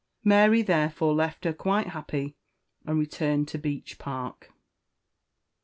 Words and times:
Mary 0.23 0.63
therefore 0.63 1.13
left 1.13 1.45
her 1.45 1.53
quite 1.53 1.89
happy, 1.89 2.35
and 2.87 2.97
returned 2.97 3.47
to 3.47 3.59
Beech 3.59 3.99
Park. 3.99 4.51